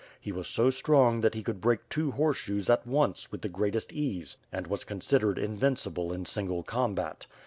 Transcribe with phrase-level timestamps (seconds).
[0.19, 3.93] He was so strong that he could break two horseshoes at once, with the greatest
[3.93, 7.27] ease; and was considered invincible in single combat.